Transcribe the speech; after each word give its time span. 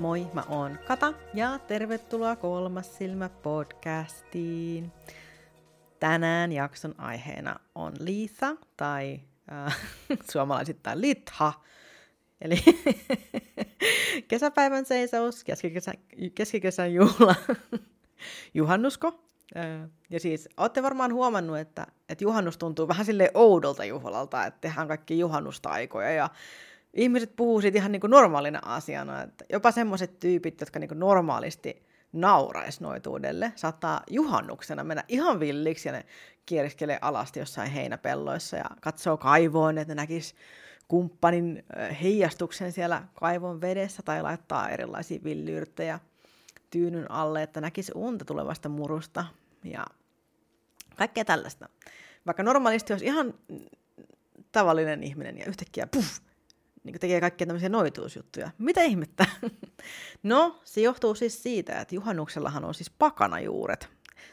Moi, 0.00 0.26
mä 0.32 0.42
oon 0.48 0.78
Kata 0.86 1.12
ja 1.34 1.58
tervetuloa 1.58 2.36
Kolmas 2.36 2.98
silmä 2.98 3.28
podcastiin. 3.28 4.92
Tänään 5.98 6.52
jakson 6.52 6.94
aiheena 6.98 7.60
on 7.74 7.92
Liisa 7.98 8.56
tai 8.76 9.20
äh, 9.52 9.78
suomalaisittain 10.32 11.00
Litha. 11.00 11.52
Eli 12.40 12.56
kesäpäivän 14.28 14.84
seisous, 14.84 15.44
keskikesän, 15.44 15.94
keskikesän 16.34 16.94
juhla, 16.94 17.34
juhannusko. 18.54 19.24
Äh, 19.56 19.90
ja 20.10 20.20
siis 20.20 20.48
olette 20.56 20.82
varmaan 20.82 21.12
huomannut, 21.12 21.58
että, 21.58 21.86
että 22.08 22.24
juhannus 22.24 22.58
tuntuu 22.58 22.88
vähän 22.88 23.06
sille 23.06 23.30
oudolta 23.34 23.84
juhlalta, 23.84 24.46
että 24.46 24.60
tehdään 24.60 24.88
kaikki 24.88 25.18
juhannustaikoja 25.18 26.10
ja 26.10 26.30
ihmiset 26.94 27.36
puhuu 27.36 27.60
siitä 27.60 27.78
ihan 27.78 27.92
niin 27.92 28.00
kuin 28.00 28.10
normaalina 28.10 28.60
asiana, 28.64 29.22
että 29.22 29.44
jopa 29.52 29.70
semmoiset 29.70 30.18
tyypit, 30.20 30.60
jotka 30.60 30.78
niin 30.78 30.88
kuin 30.88 30.98
normaalisti 30.98 31.82
naurais 32.12 32.80
noituudelle, 32.80 33.52
saattaa 33.56 34.02
juhannuksena 34.10 34.84
mennä 34.84 35.04
ihan 35.08 35.40
villiksi 35.40 35.88
ja 35.88 35.92
ne 35.92 36.04
kieriskelee 36.46 36.98
alasti 37.00 37.38
jossain 37.38 37.70
heinäpelloissa 37.70 38.56
ja 38.56 38.64
katsoo 38.80 39.16
kaivoon, 39.16 39.78
että 39.78 39.94
ne 39.94 40.02
näkis 40.02 40.34
kumppanin 40.88 41.64
heijastuksen 42.02 42.72
siellä 42.72 43.02
kaivon 43.14 43.60
vedessä 43.60 44.02
tai 44.02 44.22
laittaa 44.22 44.68
erilaisia 44.68 45.20
villyyrtejä 45.24 46.00
tyynyn 46.70 47.10
alle, 47.10 47.42
että 47.42 47.60
näkisi 47.60 47.92
unta 47.94 48.24
tulevasta 48.24 48.68
murusta 48.68 49.24
ja 49.64 49.86
kaikkea 50.96 51.24
tällaista. 51.24 51.68
Vaikka 52.26 52.42
normaalisti 52.42 52.92
olisi 52.92 53.04
ihan 53.06 53.34
tavallinen 54.52 55.02
ihminen 55.02 55.38
ja 55.38 55.44
yhtäkkiä 55.46 55.86
puff, 55.86 56.20
niin 56.84 57.00
tekee 57.00 57.20
kaikkia 57.20 57.46
tämmöisiä 57.46 57.68
noituusjuttuja. 57.68 58.50
Mitä 58.58 58.82
ihmettä? 58.82 59.26
no, 60.22 60.60
se 60.64 60.80
johtuu 60.80 61.14
siis 61.14 61.42
siitä, 61.42 61.80
että 61.80 61.94
juhannuksellahan 61.94 62.64
on 62.64 62.74
siis 62.74 62.90
pakanajuuret. 62.90 63.88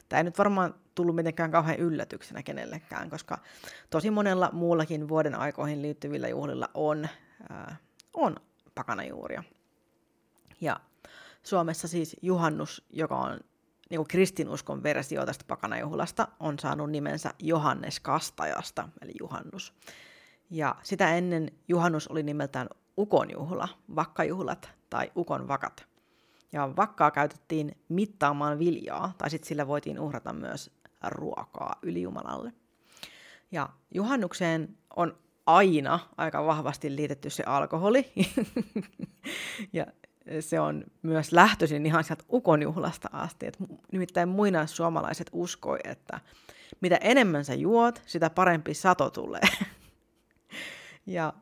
Tämä 0.10 0.18
ei 0.18 0.24
nyt 0.24 0.38
varmaan 0.38 0.76
tullut 0.96 1.16
mitenkään 1.16 1.52
kauhean 1.52 1.80
yllätyksenä 1.80 2.44
kenellekään, 2.44 3.10
koska 3.10 3.38
tosi 3.90 4.12
monella 4.12 4.50
muullakin 4.54 5.08
vuoden 5.08 5.36
aikoihin 5.36 5.82
liittyvillä 5.82 6.28
juhlilla 6.28 6.70
on, 6.74 7.08
äh, 7.52 7.80
on 8.14 8.36
pakanajuuria. 8.76 9.44
Ja 10.62 10.80
Suomessa 11.44 11.88
siis 11.88 12.16
juhannus, 12.22 12.86
joka 12.90 13.18
on 13.18 13.40
niin 13.90 13.98
kuin 13.98 14.08
kristinuskon 14.08 14.84
versio 14.84 15.26
tästä 15.26 15.46
pakanajuhlasta, 15.48 16.28
on 16.40 16.60
saanut 16.60 16.92
nimensä 16.92 17.34
Johannes 17.40 18.00
Kastajasta, 18.00 18.90
eli 19.02 19.12
juhannus. 19.20 19.74
Ja 20.50 20.76
sitä 20.84 21.16
ennen 21.16 21.52
juhannus 21.68 22.08
oli 22.08 22.24
nimeltään 22.24 22.68
ukonjuhla, 22.98 23.68
vakkajuhlat 23.96 24.70
tai 24.90 25.12
ukon 25.16 25.48
vakat. 25.48 25.88
Ja 26.52 26.76
vakkaa 26.76 27.12
käytettiin 27.12 27.78
mittaamaan 27.90 28.60
viljaa, 28.60 29.14
tai 29.18 29.30
sitten 29.30 29.48
sillä 29.48 29.68
voitiin 29.68 30.00
uhrata 30.00 30.34
myös 30.34 30.72
ruokaa 31.08 31.76
ylijumalalle. 31.82 32.54
Ja 33.52 33.70
juhannukseen 33.94 34.78
on 34.96 35.18
aina 35.46 36.00
aika 36.18 36.46
vahvasti 36.46 36.96
liitetty 36.96 37.30
se 37.30 37.44
alkoholi. 37.46 38.12
ja 39.74 39.86
se 40.40 40.60
on 40.60 40.84
myös 41.02 41.32
lähtöisin 41.32 41.86
ihan 41.86 42.04
sieltä 42.04 42.24
ukonjuhlasta 42.32 43.10
asti. 43.12 43.48
Et 43.48 43.58
nimittäin 43.92 44.30
muinaissuomalaiset 44.30 45.30
uskoi, 45.32 45.80
että 45.84 46.20
mitä 46.82 46.96
enemmän 47.02 47.46
sä 47.46 47.54
juot, 47.54 48.02
sitä 48.06 48.30
parempi 48.30 48.74
sato 48.74 49.10
tulee. 49.10 49.42
Ja 51.08 51.34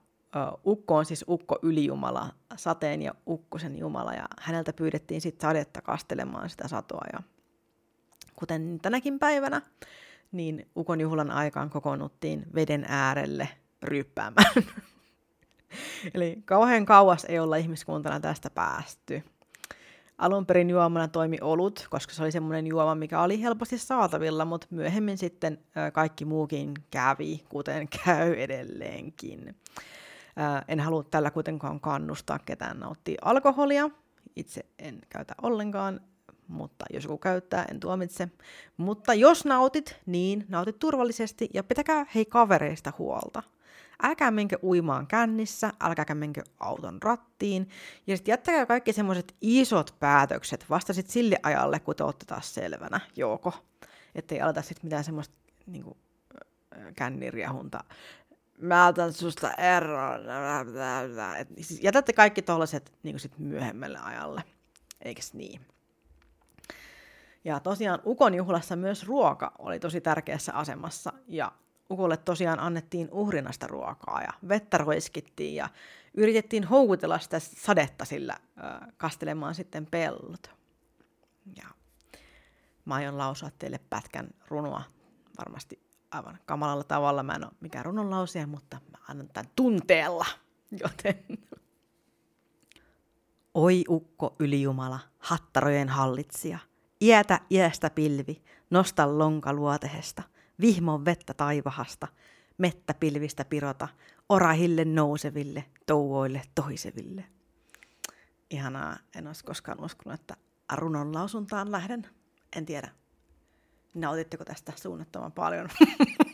Ukko 0.66 0.96
on 0.96 1.06
siis 1.06 1.26
Ukko 1.28 1.60
ylijumala, 1.62 2.30
sateen 2.56 3.02
ja 3.02 3.16
ukkosen 3.28 3.78
jumala, 3.80 4.14
ja 4.14 4.26
häneltä 4.40 4.74
pyydettiin 4.74 5.22
sitten 5.22 5.48
sadetta 5.48 5.82
kastelemaan 5.82 6.50
sitä 6.50 6.68
satoa. 6.68 7.06
Ja 7.14 7.20
kuten 8.36 8.80
tänäkin 8.82 9.20
päivänä, 9.20 9.62
niin 10.32 10.68
Ukon 10.76 11.02
juhlan 11.02 11.32
aikaan 11.32 11.70
kokoonnuttiin 11.70 12.46
veden 12.56 12.86
äärelle 12.88 13.50
ryyppäämään. 13.84 14.52
Eli 16.14 16.42
kauhean 16.46 16.86
kauas 16.86 17.26
ei 17.26 17.40
olla 17.40 17.56
ihmiskuntana 17.56 18.20
tästä 18.20 18.50
päästy. 18.50 19.24
Alun 20.18 20.46
perin 20.46 20.70
juomana 20.70 21.08
toimi 21.08 21.38
olut, 21.42 21.88
koska 21.90 22.14
se 22.14 22.24
oli 22.24 22.32
semmoinen 22.32 22.68
juoma, 22.68 22.96
mikä 22.96 23.22
oli 23.22 23.42
helposti 23.42 23.78
saatavilla, 23.78 24.46
mutta 24.46 24.68
myöhemmin 24.70 25.18
sitten 25.18 25.60
kaikki 25.94 26.26
muukin 26.26 26.74
kävi, 26.92 27.44
kuten 27.50 27.88
käy 28.06 28.34
edelleenkin. 28.34 29.56
En 30.68 30.80
halua 30.80 31.04
tällä 31.04 31.32
kuitenkaan 31.32 31.80
kannustaa 31.80 32.40
ketään 32.40 32.80
nauttia 32.80 33.22
alkoholia. 33.26 33.90
Itse 34.36 34.66
en 34.80 35.02
käytä 35.10 35.36
ollenkaan, 35.42 36.02
mutta 36.48 36.86
jos 36.94 37.04
joku 37.04 37.18
käyttää, 37.18 37.66
en 37.72 37.80
tuomitse. 37.80 38.30
Mutta 38.78 39.14
jos 39.14 39.46
nautit, 39.46 39.96
niin 40.06 40.46
nautit 40.50 40.80
turvallisesti 40.80 41.50
ja 41.54 41.64
pitäkää 41.64 42.06
hei 42.16 42.26
kavereista 42.26 42.94
huolta 43.00 43.44
älkää 44.06 44.32
menkö 44.32 44.58
uimaan 44.64 45.08
kännissä, 45.08 45.74
älkääkä 45.82 46.16
menkö 46.16 46.44
auton 46.60 47.02
rattiin, 47.02 47.70
ja 48.08 48.18
sitten 48.18 48.34
jättäkää 48.34 48.66
kaikki 48.66 48.94
semmoiset 48.94 49.36
isot 49.42 49.96
päätökset 50.00 50.66
vasta 50.70 50.94
sit 50.94 51.10
sille 51.10 51.40
ajalle, 51.44 51.80
kun 51.80 51.96
te 51.96 52.04
olette 52.04 52.26
taas 52.26 52.54
selvänä, 52.54 53.00
joko. 53.16 53.54
Että 54.16 54.36
ei 54.36 54.42
aleta 54.42 54.62
sitten 54.62 54.86
mitään 54.86 55.04
semmoista 55.04 55.36
niinku, 55.66 55.98
känniriahunta. 56.96 57.84
Mä 58.58 58.88
otan 58.88 59.14
susta 59.14 59.54
eroon. 59.54 60.22
Siis 61.62 61.84
jätätte 61.84 62.14
kaikki 62.14 62.42
tollaset 62.42 62.94
niin 63.04 63.20
sit 63.20 63.40
myöhemmälle 63.40 64.00
ajalle, 64.00 64.44
eikös 65.02 65.34
niin? 65.34 65.62
Ja 67.44 67.60
tosiaan 67.60 68.02
Ukon 68.06 68.34
juhlassa 68.34 68.76
myös 68.76 69.08
ruoka 69.08 69.52
oli 69.60 69.80
tosi 69.80 70.02
tärkeässä 70.02 70.54
asemassa, 70.54 71.14
ja 71.28 71.52
Ukolle 71.92 72.18
tosiaan 72.18 72.60
annettiin 72.60 73.10
uhrinasta 73.12 73.68
ruokaa 73.68 74.22
ja 74.22 74.34
vettä 74.50 74.78
roiskittiin 74.78 75.56
ja 75.56 75.70
yritettiin 76.14 76.64
houkutella 76.64 77.20
sitä 77.20 77.40
sadetta 77.40 78.06
sillä 78.06 78.34
äh, 78.34 78.88
kastelemaan 78.98 79.56
sitten 79.56 79.86
pellot. 79.86 80.52
Ja 81.58 81.68
mä 82.86 82.96
aion 82.96 83.18
lausua 83.18 83.50
teille 83.60 83.80
pätkän 83.90 84.28
runoa 84.48 84.84
varmasti 85.38 85.80
aivan 86.12 86.40
kamalalla 86.46 86.84
tavalla. 86.84 87.24
Mä 87.24 87.36
en 87.36 87.44
ole 87.44 87.52
mikään 87.60 87.86
runonlausija, 87.86 88.48
mutta 88.48 88.78
mä 88.92 88.98
annan 89.08 89.30
tämän 89.34 89.52
tunteella. 89.56 90.26
Joten 90.72 91.24
Oi 93.54 93.84
ukko 93.90 94.36
ylijumala, 94.40 95.00
hattarojen 95.20 95.90
hallitsija, 95.90 96.60
iätä 97.02 97.40
iästä 97.52 97.90
pilvi, 97.90 98.44
nosta 98.70 99.18
lonka 99.18 99.54
luotehesta– 99.54 100.24
vihmon 100.62 101.06
vettä 101.06 101.34
taivahasta, 101.34 102.08
mettä 102.58 102.94
pilvistä 102.94 103.46
pirota, 103.46 103.88
orahille 104.30 104.86
nouseville, 104.86 105.66
touoille 105.86 106.42
toiseville. 106.56 107.26
Ihanaa, 108.50 108.98
en 109.16 109.28
olisi 109.28 109.46
koskaan 109.46 109.84
uskonut, 109.84 110.20
että 110.20 110.38
runon 110.74 111.14
lausuntaan 111.14 111.72
lähden. 111.72 112.08
En 112.56 112.66
tiedä, 112.66 112.90
nautitteko 113.94 114.46
tästä 114.46 114.74
suunnattoman 114.76 115.32
paljon, 115.32 115.70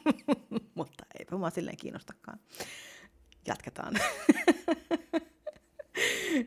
mutta 0.76 1.06
eipä 1.20 1.38
mua 1.38 1.50
silleen 1.50 1.78
kiinnostakaan. 1.78 2.40
Jatketaan. 3.48 3.94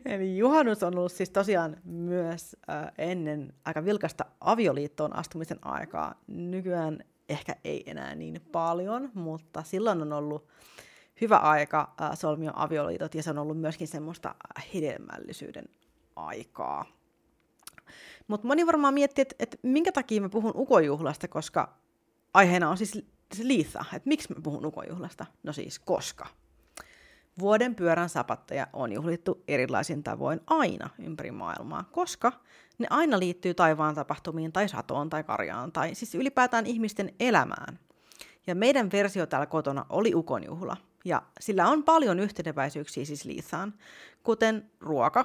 Eli 0.05 0.39
juhannus 0.39 0.83
on 0.83 0.99
ollut 0.99 1.13
siis 1.13 1.31
tosiaan 1.31 1.77
myös 1.85 2.57
äh, 2.71 2.93
ennen 2.99 3.53
aika 3.65 3.85
vilkasta 3.85 4.25
avioliittoon 4.41 5.17
astumisen 5.17 5.59
aikaa. 5.63 6.15
Nykyään 6.27 7.05
ehkä 7.29 7.57
ei 7.65 7.91
enää 7.91 8.15
niin 8.15 8.41
paljon, 8.53 9.11
mutta 9.15 9.63
silloin 9.63 10.03
on 10.03 10.13
ollut 10.13 10.49
hyvä 11.21 11.37
aika 11.37 11.95
äh, 12.03 12.19
solmia 12.19 12.53
avioliitot 12.55 13.15
ja 13.15 13.23
se 13.23 13.31
on 13.31 13.39
ollut 13.39 13.61
myöskin 13.61 13.89
semmoista 13.89 14.35
hedelmällisyyden 14.75 15.65
aikaa. 16.17 16.85
Mutta 18.29 18.47
moni 18.47 18.67
varmaan 18.67 18.95
miettii, 18.95 19.23
että, 19.23 19.37
et 19.39 19.59
minkä 19.63 19.93
takia 19.93 20.21
mä 20.21 20.29
puhun 20.29 20.53
ukojuhlasta, 20.55 21.29
koska 21.29 21.77
aiheena 22.35 22.71
on 22.71 22.77
siis 22.77 22.93
se 23.35 23.49
liitha, 23.49 23.85
että 23.95 24.09
miksi 24.09 24.35
mä 24.35 24.41
puhun 24.43 24.67
ukojuhlasta? 24.67 25.27
No 25.43 25.53
siis 25.53 25.79
koska. 25.79 26.27
Vuoden 27.39 27.75
pyörän 27.75 28.09
sapatteja 28.09 28.67
on 28.73 28.93
juhlittu 28.93 29.43
erilaisin 29.49 30.03
tavoin 30.03 30.41
aina 30.47 30.91
ympäri 30.99 31.31
maailmaa, 31.31 31.89
koska 31.93 32.33
ne 32.79 32.87
aina 32.91 33.19
liittyy 33.19 33.55
taivaan 33.55 33.95
tapahtumiin 33.95 34.53
tai 34.53 34.69
satoon 34.69 35.11
tai 35.11 35.25
karjaan 35.25 35.73
tai 35.73 35.95
siis 35.95 36.15
ylipäätään 36.15 36.67
ihmisten 36.67 37.15
elämään. 37.21 37.79
Ja 38.47 38.55
meidän 38.55 38.91
versio 38.93 39.27
täällä 39.27 39.47
kotona 39.47 39.87
oli 39.89 40.15
ukonjuhla, 40.15 40.77
ja 41.05 41.23
sillä 41.41 41.69
on 41.69 41.83
paljon 41.83 42.21
yhteneväisyyksiä 42.21 43.05
siis 43.05 43.25
Liisaan, 43.25 43.75
kuten 44.23 44.71
ruoka, 44.81 45.25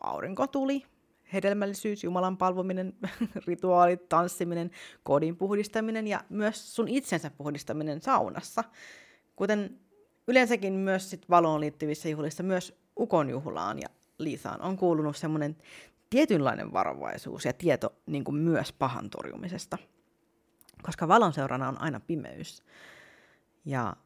aurinko 0.00 0.46
tuli, 0.46 0.84
hedelmällisyys, 1.32 2.04
Jumalan 2.04 2.36
palvominen, 2.36 2.94
rituaalit, 3.46 4.08
tanssiminen, 4.08 4.70
kodin 5.02 5.36
puhdistaminen 5.36 6.06
ja 6.06 6.20
myös 6.28 6.74
sun 6.74 6.88
itsensä 6.88 7.30
puhdistaminen 7.30 8.02
saunassa. 8.02 8.64
Kuten 9.36 9.80
yleensäkin 10.28 10.72
myös 10.72 11.10
sit 11.10 11.30
valoon 11.30 11.60
liittyvissä 11.60 12.08
juhlissa 12.08 12.42
myös 12.42 12.78
ukonjuhlaan 12.98 13.78
ja 13.78 13.88
Lisaan 14.18 14.60
on 14.60 14.76
kuulunut 14.76 15.16
semmoinen 15.16 15.56
tietynlainen 16.10 16.72
varovaisuus 16.72 17.44
ja 17.44 17.52
tieto 17.52 17.92
niin 18.06 18.24
kuin 18.24 18.34
myös 18.34 18.72
pahan 18.72 19.10
torjumisesta. 19.10 19.78
Koska 20.82 21.08
valon 21.08 21.32
seurana 21.32 21.68
on 21.68 21.80
aina 21.80 22.00
pimeys. 22.00 22.62
Ja 23.64 23.96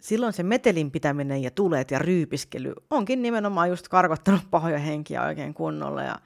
silloin 0.00 0.32
se 0.32 0.42
metelin 0.42 0.90
pitäminen 0.90 1.42
ja 1.42 1.50
tulet 1.50 1.90
ja 1.90 1.98
ryypiskely 1.98 2.74
onkin 2.90 3.22
nimenomaan 3.22 3.68
just 3.68 3.88
karkottanut 3.88 4.50
pahoja 4.50 4.78
henkiä 4.78 5.22
oikein 5.22 5.54
kunnolla. 5.54 6.02
Ja 6.02 6.18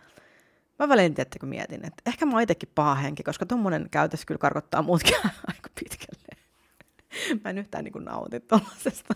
mä 0.79 0.89
välin 0.89 1.15
kun 1.41 1.49
mietin, 1.49 1.87
että 1.87 2.03
ehkä 2.07 2.27
mä 2.27 2.37
oon 2.37 2.47
paha 2.75 2.95
henki, 2.95 3.23
koska 3.23 3.47
tuommoinen 3.47 3.89
käytös 3.91 4.25
kyllä 4.25 4.39
karkottaa 4.39 4.83
muutkin 4.83 5.17
aika 5.49 5.71
pitkälle. 5.81 6.37
mä 7.45 7.51
en 7.51 7.59
yhtään 7.59 7.85
niin 7.85 8.05
nauti 8.05 8.41
tuollaisesta. 8.41 9.15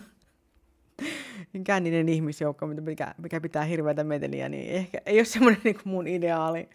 Mikään 1.53 1.83
niiden 1.83 2.09
ihmisjoukko, 2.09 2.67
mikä, 2.67 3.15
mikä 3.17 3.41
pitää 3.41 3.63
hirveätä 3.63 4.03
meteliä, 4.03 4.49
niin 4.49 4.69
ehkä 4.69 5.01
ei 5.05 5.19
ole 5.19 5.25
semmoinen 5.25 5.61
niin 5.63 5.79
mun 5.83 6.07
ideaali 6.07 6.69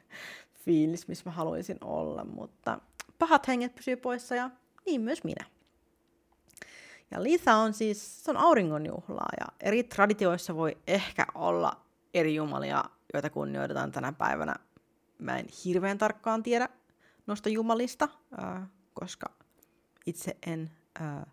fiilis, 0.64 1.08
missä 1.08 1.24
mä 1.26 1.30
haluaisin 1.30 1.78
olla, 1.80 2.24
mutta 2.24 2.80
pahat 3.18 3.48
henget 3.48 3.74
pysyy 3.74 3.96
poissa 3.96 4.34
ja 4.34 4.50
niin 4.86 5.00
myös 5.00 5.24
minä. 5.24 5.44
Ja 7.10 7.22
Litha 7.22 7.56
on 7.56 7.72
siis, 7.72 8.24
se 8.24 8.30
on 8.30 8.36
auringonjuhlaa 8.36 9.28
ja 9.40 9.46
eri 9.60 9.82
traditioissa 9.82 10.56
voi 10.56 10.76
ehkä 10.86 11.26
olla 11.34 11.80
eri 12.14 12.34
jumalia, 12.34 12.84
joita 13.14 13.30
kunnioitetaan 13.30 13.92
tänä 13.92 14.12
päivänä. 14.12 14.54
Mä 15.18 15.38
en 15.38 15.46
hirveän 15.64 15.98
tarkkaan 15.98 16.42
tiedä 16.42 16.68
noista 17.26 17.48
jumalista, 17.48 18.08
äh, 18.42 18.62
koska 18.94 19.26
itse 20.06 20.36
en 20.46 20.70
äh, 21.00 21.26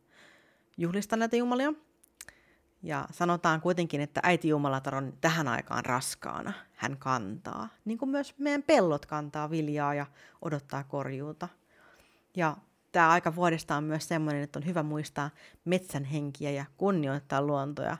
juhlista 0.77 1.18
näitä 1.18 1.35
jumalia. 1.35 1.74
Ja 2.83 3.07
sanotaan 3.12 3.62
kuitenkin, 3.62 4.01
että 4.01 4.19
äiti 4.24 4.47
Jumalatar 4.47 4.95
on 4.95 5.13
tähän 5.21 5.47
aikaan 5.47 5.85
raskaana. 5.85 6.53
Hän 6.74 6.97
kantaa, 6.97 7.69
niin 7.85 7.97
kuin 7.97 8.09
myös 8.09 8.35
meidän 8.38 8.63
pellot 8.63 9.06
kantaa 9.06 9.50
viljaa 9.50 9.94
ja 9.94 10.06
odottaa 10.41 10.83
korjuuta. 10.83 11.47
Ja 12.35 12.57
tämä 12.91 13.09
aika 13.09 13.35
vuodesta 13.35 13.75
on 13.75 13.83
myös 13.83 14.07
sellainen, 14.07 14.44
että 14.44 14.59
on 14.59 14.65
hyvä 14.65 14.83
muistaa 14.83 15.29
metsän 15.65 16.03
henkiä 16.03 16.51
ja 16.51 16.65
kunnioittaa 16.77 17.41
luontoja. 17.41 17.97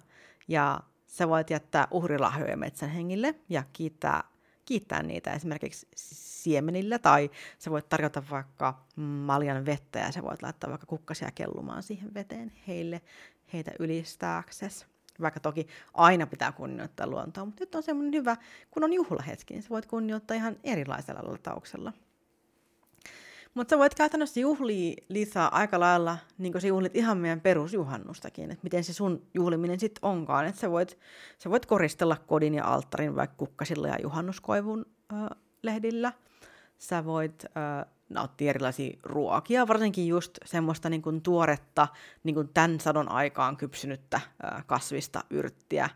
Ja 0.48 0.80
sä 1.08 1.30
voit 1.30 1.50
jättää 1.50 1.88
uhrilahjoja 1.92 2.58
metsän 2.58 2.90
hengille 2.90 3.36
ja 3.50 3.64
kiittää, 3.74 4.24
kiittää 4.66 5.04
niitä 5.04 5.34
esimerkiksi 5.34 5.88
siemenillä, 5.96 7.00
tai 7.00 7.30
sä 7.60 7.72
voit 7.72 7.90
tarjota 7.90 8.24
vaikka 8.30 8.86
maljan 8.96 9.66
vettä 9.66 10.00
ja 10.00 10.12
sä 10.12 10.24
voit 10.24 10.42
laittaa 10.42 10.70
vaikka 10.70 10.88
kukkasia 10.88 11.32
kellumaan 11.36 11.84
siihen 11.84 12.14
veteen 12.14 12.52
heille, 12.68 13.02
heitä 13.54 13.72
ylistääksesi. 13.80 14.86
Vaikka 15.22 15.40
toki 15.40 15.68
aina 15.94 16.28
pitää 16.28 16.52
kunnioittaa 16.52 17.08
luontoa, 17.08 17.46
mutta 17.46 17.62
nyt 17.62 17.76
on 17.76 17.84
semmoinen 17.84 18.14
hyvä, 18.14 18.38
kun 18.72 18.84
on 18.84 18.94
juhlahetki, 18.94 19.54
niin 19.54 19.64
sä 19.64 19.70
voit 19.70 19.86
kunnioittaa 19.86 20.38
ihan 20.38 20.56
erilaisella 20.64 21.32
latauksella. 21.32 21.94
Mutta 23.58 23.70
sä 23.74 23.80
voit 23.80 23.96
käytännössä 23.96 24.40
juhlia 24.40 24.96
lisää 25.10 25.48
aika 25.48 25.80
lailla, 25.80 26.18
niin 26.38 26.52
kuin 26.52 26.62
sä 26.62 26.68
juhlit 26.68 26.96
ihan 26.96 27.18
meidän 27.18 27.42
perusjuhannustakin, 27.42 28.52
että 28.52 28.64
miten 28.64 28.84
se 28.84 28.94
sun 28.94 29.22
juhliminen 29.34 29.80
sitten 29.80 30.06
onkaan. 30.06 30.46
Että 30.46 30.62
sä 30.62 30.72
voit, 30.72 30.98
sä 31.40 31.50
voit 31.50 31.66
koristella 31.66 32.18
kodin 32.28 32.54
ja 32.54 32.66
alttarin 32.66 33.16
vaikka 33.16 33.36
kukkasilla 33.38 33.88
ja 33.88 33.96
juhannuskoivun 34.02 34.86
äh, 35.14 35.30
lehdillä. 35.64 36.14
Sä 36.78 37.06
voit 37.06 37.46
äh, 37.46 37.86
nauttia 38.10 38.50
erilaisia 38.50 39.00
ruokia, 39.04 39.68
varsinkin 39.68 40.08
just 40.08 40.38
semmoista 40.46 40.90
niin 40.90 41.02
kuin 41.02 41.22
tuoretta, 41.22 41.88
niin 42.24 42.36
kuin 42.36 42.50
tämän 42.54 42.80
sadon 42.80 43.12
aikaan 43.12 43.58
kypsynyttä 43.58 44.22
kasvista, 44.66 45.24
yrttiä. 45.30 45.90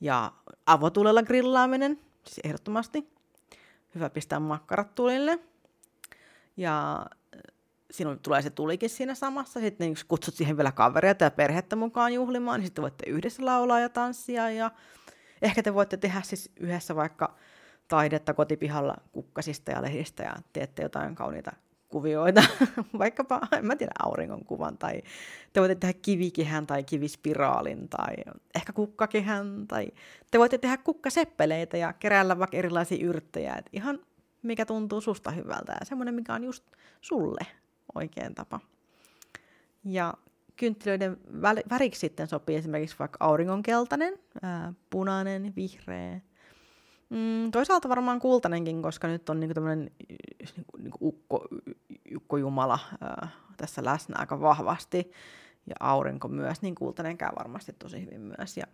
Ja 0.00 0.32
avotulella 0.66 1.22
grillaaminen, 1.22 2.00
siis 2.26 2.40
ehdottomasti. 2.44 3.14
Hyvä 3.94 4.10
pistää 4.10 4.40
makkarat 4.40 4.94
tulille 4.94 5.38
ja 6.56 7.06
sinun 7.90 8.20
tulee 8.20 8.42
se 8.42 8.50
tulikin 8.50 8.90
siinä 8.90 9.14
samassa. 9.14 9.60
Sitten 9.60 9.88
jos 9.88 10.04
kutsut 10.04 10.34
siihen 10.34 10.56
vielä 10.56 10.72
kavereita 10.72 11.24
ja 11.24 11.30
perhettä 11.30 11.76
mukaan 11.76 12.12
juhlimaan, 12.12 12.60
niin 12.60 12.66
sitten 12.66 12.82
voitte 12.82 13.10
yhdessä 13.10 13.44
laulaa 13.44 13.80
ja 13.80 13.88
tanssia. 13.88 14.50
Ja 14.50 14.70
ehkä 15.42 15.62
te 15.62 15.74
voitte 15.74 15.96
tehdä 15.96 16.22
siis 16.22 16.50
yhdessä 16.56 16.96
vaikka 16.96 17.36
taidetta 17.94 18.34
kotipihalla 18.34 18.96
kukkasista 19.12 19.70
ja 19.70 19.82
lehdistä 19.82 20.22
ja 20.22 20.34
teette 20.52 20.82
jotain 20.82 21.14
kauniita 21.14 21.52
kuvioita, 21.88 22.42
vaikkapa, 22.98 23.40
en 23.58 23.66
mä 23.66 23.76
tiedä, 23.76 23.92
auringon 24.02 24.44
kuvan, 24.44 24.78
tai 24.78 25.02
te 25.52 25.60
voitte 25.60 25.74
tehdä 25.74 25.98
kivikehän 26.02 26.66
tai 26.66 26.84
kivispiraalin, 26.84 27.88
tai 27.88 28.14
ehkä 28.54 28.72
kukkakehän, 28.72 29.66
tai 29.68 29.86
te 30.30 30.38
voitte 30.38 30.58
tehdä 30.58 30.76
kukkaseppeleitä 30.76 31.76
ja 31.76 31.92
keräillä 31.92 32.38
vaikka 32.38 32.56
erilaisia 32.56 33.06
yrttejä, 33.06 33.54
Et 33.54 33.66
ihan 33.72 33.98
mikä 34.42 34.66
tuntuu 34.66 35.00
susta 35.00 35.30
hyvältä 35.30 35.72
ja 35.80 35.86
semmoinen, 35.86 36.14
mikä 36.14 36.34
on 36.34 36.44
just 36.44 36.64
sulle 37.00 37.46
oikein 37.94 38.34
tapa. 38.34 38.60
Ja 39.84 40.14
kynttilöiden 40.56 41.16
väriksi 41.70 42.00
sitten 42.00 42.26
sopii 42.26 42.56
esimerkiksi 42.56 42.96
vaikka 42.98 43.16
auringonkeltainen, 43.20 44.18
punainen, 44.90 45.52
vihreä. 45.56 46.20
Mm, 47.10 47.50
toisaalta 47.50 47.88
varmaan 47.88 48.20
kultainenkin, 48.20 48.82
koska 48.82 49.08
nyt 49.08 49.30
on 49.30 49.40
niinku 49.40 49.54
tämmöinen 49.54 49.90
niinku 50.78 50.98
ukko, 51.00 51.48
ukko 52.16 52.36
Jumala 52.36 52.78
ää, 53.00 53.28
tässä 53.56 53.84
läsnä 53.84 54.16
aika 54.18 54.40
vahvasti. 54.40 55.10
Ja 55.66 55.74
aurinko 55.80 56.28
myös, 56.28 56.62
niin 56.62 56.74
kultainen 56.74 57.18
käy 57.18 57.30
varmasti 57.38 57.72
tosi 57.72 58.00
hyvin 58.06 58.20
myös. 58.20 58.56
Ja 58.56 58.66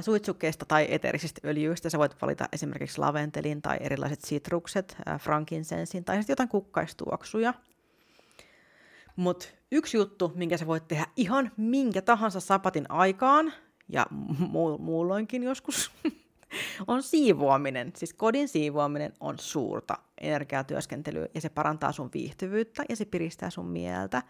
suitsukkeista 0.00 0.64
tai 0.64 0.86
eteerisistä 0.90 1.48
öljyistä. 1.48 1.90
Sä 1.90 1.98
voit 1.98 2.22
valita 2.22 2.48
esimerkiksi 2.52 2.98
laventelin 2.98 3.62
tai 3.62 3.76
erilaiset 3.80 4.20
sitrukset, 4.20 4.96
frankinsensin 5.20 6.04
tai 6.04 6.16
sitten 6.16 6.32
jotain 6.32 6.48
kukkaistuoksuja. 6.48 7.54
Mutta 9.16 9.46
yksi 9.72 9.96
juttu, 9.96 10.32
minkä 10.34 10.56
sä 10.56 10.66
voit 10.66 10.88
tehdä 10.88 11.06
ihan 11.16 11.52
minkä 11.56 12.02
tahansa 12.02 12.40
sapatin 12.40 12.90
aikaan, 12.90 13.52
ja 13.88 14.06
mu- 14.40 14.78
muulloinkin 14.78 15.42
joskus, 15.42 15.90
on 16.86 17.02
siivoaminen. 17.02 17.92
Siis 17.96 18.14
kodin 18.14 18.48
siivoaminen 18.48 19.12
on 19.20 19.38
suurta 19.38 19.98
energiatyöskentelyä 20.20 21.28
ja 21.34 21.40
se 21.40 21.48
parantaa 21.48 21.92
sun 21.92 22.10
viihtyvyyttä 22.14 22.84
ja 22.88 22.96
se 22.96 23.04
piristää 23.04 23.50
sun 23.50 23.66
mieltä 23.66 24.22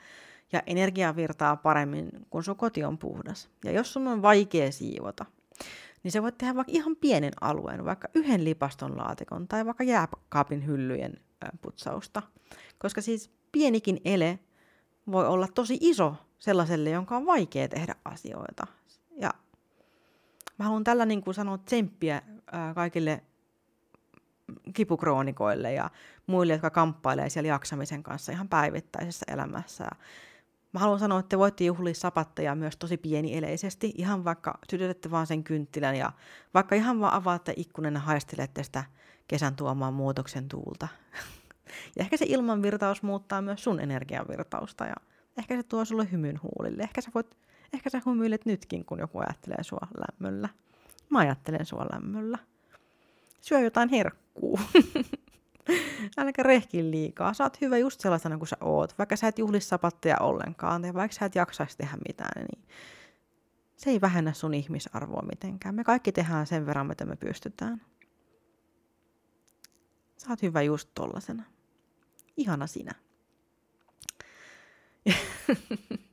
ja 0.52 0.62
energia 0.66 1.16
virtaa 1.16 1.56
paremmin, 1.56 2.10
kun 2.30 2.44
sun 2.44 2.56
koti 2.56 2.84
on 2.84 2.98
puhdas. 2.98 3.48
Ja 3.64 3.72
jos 3.72 3.92
sun 3.92 4.08
on 4.08 4.22
vaikea 4.22 4.72
siivota, 4.72 5.24
niin 6.02 6.12
se 6.12 6.22
voit 6.22 6.38
tehdä 6.38 6.54
vaikka 6.54 6.72
ihan 6.72 6.96
pienen 6.96 7.32
alueen, 7.40 7.84
vaikka 7.84 8.08
yhden 8.14 8.44
lipaston 8.44 8.98
laatikon 8.98 9.48
tai 9.48 9.66
vaikka 9.66 9.84
jääkaapin 9.84 10.66
hyllyjen 10.66 11.14
putsausta. 11.62 12.22
Koska 12.78 13.00
siis 13.00 13.30
pienikin 13.52 14.00
ele 14.04 14.38
voi 15.12 15.26
olla 15.26 15.48
tosi 15.54 15.78
iso 15.80 16.14
sellaiselle, 16.38 16.90
jonka 16.90 17.16
on 17.16 17.26
vaikea 17.26 17.68
tehdä 17.68 17.94
asioita. 18.04 18.66
Ja 20.58 20.58
mä 20.58 20.64
haluan 20.64 20.84
tällä 20.84 21.06
niin 21.06 21.22
kuin 21.22 21.34
sanoa 21.34 21.58
tsemppiä 21.58 22.22
kaikille 22.74 23.22
kipukroonikoille 24.74 25.72
ja 25.72 25.90
muille, 26.26 26.52
jotka 26.52 26.70
kamppailee 26.70 27.30
siellä 27.30 27.48
jaksamisen 27.48 28.02
kanssa 28.02 28.32
ihan 28.32 28.48
päivittäisessä 28.48 29.26
elämässä. 29.28 29.84
Mä 30.72 30.80
haluan 30.80 30.98
sanoa, 30.98 31.18
että 31.18 31.28
te 31.28 31.38
voitte 31.38 31.64
juhlia 31.64 31.94
sapatteja 31.94 32.54
myös 32.54 32.76
tosi 32.76 32.96
pienieleisesti, 32.96 33.92
ihan 33.96 34.24
vaikka 34.24 34.58
sytytätte 34.70 35.10
vaan 35.10 35.26
sen 35.26 35.44
kynttilän 35.44 35.96
ja 35.96 36.12
vaikka 36.54 36.74
ihan 36.74 37.00
vaan 37.00 37.14
avaatte 37.14 37.54
ikkunan 37.56 37.94
ja 37.94 38.00
haistelette 38.00 38.62
sitä 38.62 38.84
kesän 39.28 39.56
tuomaan 39.56 39.94
muutoksen 39.94 40.48
tuulta. 40.48 40.88
ja 41.96 42.00
ehkä 42.00 42.16
se 42.16 42.24
ilmanvirtaus 42.28 43.02
muuttaa 43.02 43.42
myös 43.42 43.64
sun 43.64 43.80
energiavirtausta 43.80 44.84
ja 44.84 44.94
ehkä 45.38 45.56
se 45.56 45.62
tuo 45.62 45.84
sulle 45.84 46.08
hymyn 46.12 46.40
huulille. 46.42 46.82
Ehkä 46.82 47.00
sä, 47.00 47.10
voit, 47.14 47.36
ehkä 47.74 47.90
sä 47.90 48.02
hymyilet 48.06 48.46
nytkin, 48.46 48.84
kun 48.84 48.98
joku 48.98 49.18
ajattelee 49.18 49.62
sua 49.62 49.88
lämmöllä. 49.98 50.48
Mä 51.10 51.18
ajattelen 51.18 51.66
sua 51.66 51.86
lämmöllä. 51.92 52.38
Syö 53.40 53.60
jotain 53.60 53.88
herkkuu. 53.88 54.60
Älkää 56.18 56.42
rehkin 56.42 56.90
liikaa. 56.90 57.34
Sä 57.34 57.44
oot 57.44 57.60
hyvä 57.60 57.78
just 57.78 58.00
sellaisena 58.00 58.38
kuin 58.38 58.48
sä 58.48 58.56
oot. 58.60 58.98
Vaikka 58.98 59.16
sä 59.16 59.28
et 59.28 59.38
juhli 59.38 59.60
sapatteja 59.60 60.16
ollenkaan, 60.20 60.84
ja 60.84 60.94
vaikka 60.94 61.14
sä 61.14 61.26
et 61.26 61.34
jaksaisi 61.34 61.76
tehdä 61.76 61.98
mitään, 62.08 62.46
niin 62.46 62.64
se 63.76 63.90
ei 63.90 64.00
vähennä 64.00 64.32
sun 64.32 64.54
ihmisarvoa 64.54 65.22
mitenkään. 65.22 65.74
Me 65.74 65.84
kaikki 65.84 66.12
tehdään 66.12 66.46
sen 66.46 66.66
verran, 66.66 66.86
mitä 66.86 67.04
me 67.04 67.16
pystytään. 67.16 67.82
Sä 70.16 70.26
oot 70.30 70.42
hyvä 70.42 70.62
just 70.62 70.88
tollasena. 70.94 71.42
Ihana 72.36 72.66
sinä. 72.66 72.92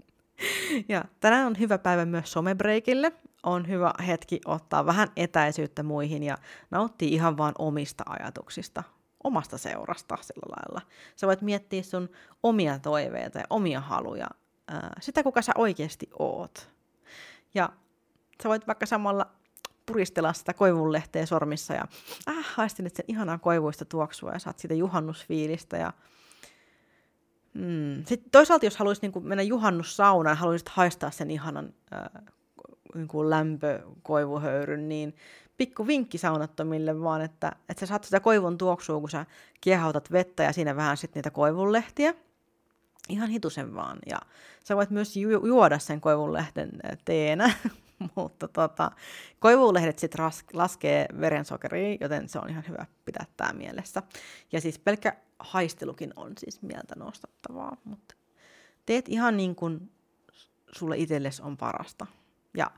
ja 0.90 1.06
tänään 1.20 1.48
on 1.48 1.60
hyvä 1.60 1.78
päivä 1.78 2.06
myös 2.06 2.32
somebreikille. 2.32 3.12
On 3.44 3.68
hyvä 3.68 3.94
hetki 4.08 4.42
ottaa 4.46 4.86
vähän 4.86 5.08
etäisyyttä 5.16 5.84
muihin 5.84 6.24
ja 6.24 6.38
nauttia 6.72 7.10
ihan 7.10 7.38
vaan 7.38 7.54
omista 7.58 8.04
ajatuksista 8.10 8.84
omasta 9.24 9.58
seurasta 9.58 10.18
sillä 10.22 10.56
lailla. 10.56 10.82
Sä 11.16 11.28
voit 11.28 11.42
miettiä 11.42 11.84
sun 11.84 12.10
omia 12.44 12.80
toiveita 12.80 13.40
ja 13.40 13.46
omia 13.50 13.80
haluja, 13.80 14.28
ää, 14.68 14.94
sitä 15.00 15.24
kuka 15.24 15.42
sä 15.42 15.52
oikeasti 15.56 16.10
oot. 16.20 16.70
Ja 17.54 17.70
sä 18.44 18.50
voit 18.50 18.68
vaikka 18.68 18.86
samalla 18.86 19.28
puristella 19.86 20.34
sitä 20.34 20.54
koivunlehteä 20.54 21.26
sormissa 21.26 21.74
ja 21.74 21.86
äh, 22.30 22.46
haistelet 22.54 22.96
sen 22.96 23.06
ihanaa 23.08 23.38
koivuista 23.38 23.86
tuoksua 23.86 24.32
ja 24.32 24.40
saat 24.40 24.60
siitä 24.60 24.74
juhannusfiilistä 24.74 25.78
ja 25.78 25.94
Mm. 27.54 28.06
Sitten 28.06 28.32
toisaalta, 28.32 28.66
jos 28.66 28.78
haluaisit 28.78 29.02
niin 29.02 29.28
mennä 29.28 29.44
juhannussaunaan, 29.44 30.38
haluaisit 30.38 30.70
haistaa 30.70 31.12
sen 31.12 31.32
ihanan 31.32 31.74
äh, 31.94 32.24
niin 32.96 33.08
kuin 33.08 33.30
lämpökoivuhöyryn, 33.30 34.90
niin 34.90 35.16
pikku 35.58 35.88
vinkki 35.88 36.18
saunattomille 36.18 37.02
vaan, 37.02 37.22
että, 37.22 37.52
että 37.70 37.80
sä 37.80 37.86
saat 37.86 38.04
sitä 38.04 38.20
koivun 38.20 38.58
tuoksua, 38.58 39.00
kun 39.00 39.10
sä 39.10 39.26
kiehautat 39.62 40.12
vettä 40.12 40.44
ja 40.44 40.54
siinä 40.54 40.76
vähän 40.76 40.98
sitten 40.98 41.20
niitä 41.20 41.30
koivunlehtiä. 41.30 42.14
Ihan 43.10 43.30
hitusen 43.30 43.76
vaan. 43.76 44.00
Ja 44.10 44.18
sä 44.64 44.76
voit 44.76 44.90
myös 44.90 45.18
ju- 45.18 45.46
juoda 45.46 45.80
sen 45.80 46.02
koivunlehten 46.02 46.72
teenä, 47.06 47.54
mutta 48.16 48.48
tota, 48.48 48.92
koivulehdet 49.40 50.00
sitten 50.00 50.20
ras- 50.20 50.46
laskee 50.54 51.06
verensokeria, 51.20 51.98
joten 52.02 52.30
se 52.30 52.40
on 52.40 52.50
ihan 52.50 52.64
hyvä 52.68 52.86
pitää 53.06 53.26
tämä 53.38 53.54
mielessä. 53.54 54.04
Ja 54.52 54.62
siis 54.62 54.80
pelkkä 54.80 55.18
haistelukin 55.40 56.14
on 56.16 56.34
siis 56.38 56.62
mieltä 56.62 56.96
nostattavaa, 56.98 57.78
mutta 57.84 58.16
teet 58.86 59.10
ihan 59.10 59.38
niin 59.38 59.56
kuin 59.56 59.92
sulle 60.72 60.98
itsellesi 60.98 61.42
on 61.42 61.58
parasta. 61.58 62.08
Ja 62.58 62.72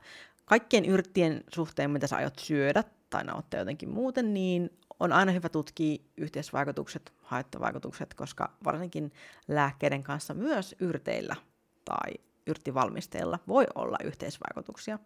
kaikkien 0.44 0.84
yrttien 0.84 1.44
suhteen, 1.54 1.90
mitä 1.90 2.06
sä 2.06 2.16
aiot 2.16 2.38
syödä 2.38 2.84
tai 3.10 3.24
nauttia 3.24 3.60
jotenkin 3.60 3.90
muuten, 3.90 4.34
niin 4.34 4.70
on 5.00 5.12
aina 5.12 5.32
hyvä 5.32 5.48
tutkia 5.48 5.98
yhteisvaikutukset, 6.16 7.12
haittavaikutukset, 7.22 8.14
koska 8.14 8.52
varsinkin 8.64 9.12
lääkkeiden 9.48 10.02
kanssa 10.02 10.34
myös 10.34 10.74
yrteillä 10.80 11.36
tai 11.84 12.12
yrttivalmisteilla 12.46 13.38
voi 13.48 13.66
olla 13.74 13.96
yhteisvaikutuksia. 14.04 14.98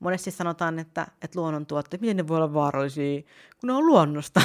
Monesti 0.00 0.30
sanotaan, 0.30 0.78
että, 0.78 1.06
että 1.22 1.40
luonnontuotteet, 1.40 2.00
miten 2.00 2.16
ne 2.16 2.28
voi 2.28 2.36
olla 2.36 2.54
vaarallisia, 2.54 3.22
kun 3.60 3.66
ne 3.66 3.72
on 3.72 3.86
luonnosta. 3.86 4.40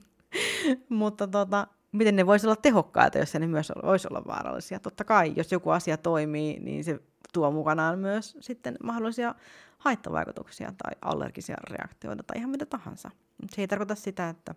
Mutta 0.88 1.26
tota, 1.26 1.66
miten 1.92 2.16
ne 2.16 2.26
voisi 2.26 2.46
olla 2.46 2.56
tehokkaita, 2.56 3.18
jos 3.18 3.34
ne 3.34 3.46
myös 3.46 3.72
voisi 3.82 4.08
olla 4.10 4.22
vaarallisia. 4.26 4.80
Totta 4.80 5.04
kai, 5.04 5.32
jos 5.36 5.52
joku 5.52 5.70
asia 5.70 5.96
toimii, 5.96 6.60
niin 6.60 6.84
se 6.84 7.00
tuo 7.32 7.50
mukanaan 7.50 7.98
myös 7.98 8.36
sitten 8.40 8.76
mahdollisia 8.82 9.34
haittavaikutuksia 9.78 10.72
tai 10.82 10.92
allergisia 11.02 11.56
reaktioita 11.70 12.22
tai 12.22 12.38
ihan 12.38 12.50
mitä 12.50 12.66
tahansa. 12.66 13.10
Se 13.50 13.60
ei 13.62 13.68
tarkoita 13.68 13.94
sitä, 13.94 14.28
että, 14.28 14.54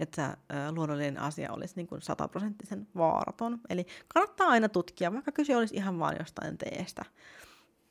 että 0.00 0.36
luonnollinen 0.70 1.20
asia 1.20 1.52
olisi 1.52 1.76
niin 1.76 1.86
kuin 1.86 2.02
sataprosenttisen 2.02 2.88
vaaraton. 2.96 3.60
Eli 3.68 3.86
kannattaa 4.14 4.48
aina 4.48 4.68
tutkia, 4.68 5.12
vaikka 5.12 5.32
kyse 5.32 5.56
olisi 5.56 5.76
ihan 5.76 5.98
vain 5.98 6.16
jostain 6.18 6.58
teestä. 6.58 7.04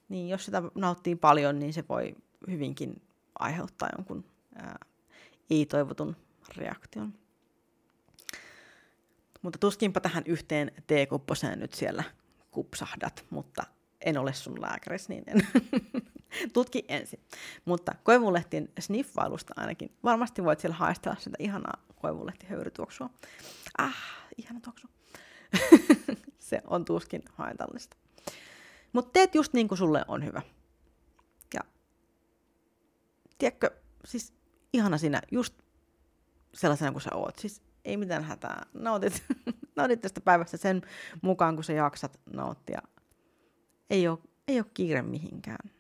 Niin 0.10 0.30
jos 0.30 0.46
sitä 0.46 0.62
nauttii 0.76 1.16
paljon, 1.16 1.60
niin 1.60 1.74
se 1.74 1.84
voi 1.90 2.16
hyvinkin 2.50 3.02
aiheuttaa 3.40 3.90
jonkun 3.98 4.26
ää, 4.56 4.86
ei-toivotun 5.50 6.16
reaktion. 6.58 7.14
Mutta 9.42 9.60
tuskinpa 9.60 10.00
tähän 10.00 10.24
yhteen 10.26 10.72
teekupposeen 10.88 11.60
nyt 11.60 11.74
siellä 11.74 12.04
kupsahdat, 12.52 13.26
mutta 13.30 13.64
en 14.02 14.18
ole 14.18 14.34
sun 14.34 14.62
lääkäris, 14.62 15.10
niin 15.10 15.24
en. 15.28 15.48
Tutki 16.54 16.86
ensin. 16.88 17.20
Mutta 17.66 17.96
koivulehtien 18.04 18.70
sniffailusta 18.80 19.54
ainakin. 19.58 19.92
Varmasti 20.04 20.44
voit 20.44 20.60
siellä 20.60 20.76
haistella 20.76 21.18
sitä 21.20 21.38
ihanaa 21.40 21.87
koivulehtihöyrytuoksua. 22.01 23.10
Ah, 23.77 23.96
ihana 24.38 24.60
tuoksu. 24.60 24.88
se 26.39 26.62
on 26.68 26.86
tuskin 26.86 27.24
haitallista. 27.34 27.98
Mutta 28.94 29.12
teet 29.12 29.36
just 29.36 29.54
niin 29.54 29.68
kuin 29.68 29.77
sulle 29.77 30.06
on 30.08 30.25
hyvä. 30.25 30.42
Ja 31.54 31.62
tiedätkö, 33.38 33.72
siis 34.06 34.34
ihana 34.74 34.98
sinä, 34.98 35.22
just 35.32 35.54
sellaisena 36.54 36.92
kuin 36.92 37.01
sä 37.01 37.10
oot. 37.13 37.39
Siis 37.39 37.62
ei 37.86 37.98
mitään 37.98 38.24
hätää. 38.24 38.66
Nautit, 38.74 39.24
nautit 39.75 40.01
tästä 40.01 40.22
päivästä 40.22 40.58
sen 40.58 40.82
mukaan, 41.22 41.56
kun 41.56 41.63
sä 41.63 41.74
jaksat 41.74 42.20
nauttia. 42.34 42.82
Ei 43.89 44.08
ole, 44.08 44.20
ei 44.48 44.60
ole 44.60 44.66
kiire 44.74 45.01
mihinkään. 45.01 45.72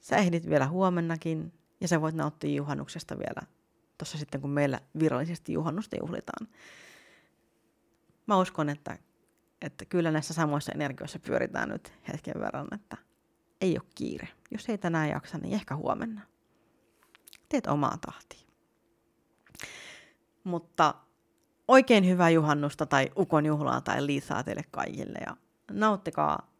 Sä 0.00 0.16
ehdit 0.16 0.48
vielä 0.48 0.68
huomennakin 0.68 1.52
ja 1.80 1.88
sä 1.88 2.00
voit 2.00 2.14
nauttia 2.14 2.56
juhannuksesta 2.56 3.18
vielä 3.18 3.59
tuossa 4.00 4.18
sitten, 4.18 4.40
kun 4.40 4.50
meillä 4.50 4.80
virallisesti 4.98 5.52
juhannusta 5.52 5.96
juhlitaan. 5.96 6.48
Mä 8.26 8.38
uskon, 8.38 8.68
että, 8.68 8.98
että 9.60 9.84
kyllä 9.84 10.10
näissä 10.10 10.34
samoissa 10.34 10.72
energioissa 10.72 11.18
pyöritään 11.18 11.68
nyt 11.68 11.92
hetken 12.08 12.34
verran, 12.40 12.68
että 12.72 12.96
ei 13.60 13.78
ole 13.78 13.86
kiire. 13.94 14.28
Jos 14.50 14.68
ei 14.68 14.78
tänään 14.78 15.08
jaksa, 15.08 15.38
niin 15.38 15.54
ehkä 15.54 15.76
huomenna. 15.76 16.20
Teet 17.48 17.66
omaa 17.66 17.98
tahtia. 18.06 18.48
Mutta 20.44 20.94
oikein 21.68 22.06
hyvää 22.06 22.30
juhannusta 22.30 22.86
tai 22.86 23.10
ukon 23.16 23.46
juhlaa 23.46 23.80
tai 23.80 24.06
liisaa 24.06 24.44
teille 24.44 24.64
kaikille 24.70 25.18
ja 25.26 25.36
nauttikaa, 25.72 26.50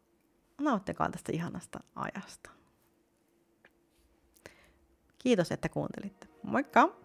nauttikaa 0.61 1.09
tästä 1.09 1.31
ihanasta 1.31 1.79
ajasta. 1.95 2.49
Kiitos, 5.19 5.51
että 5.51 5.69
kuuntelitte. 5.69 6.27
Moikka! 6.43 7.00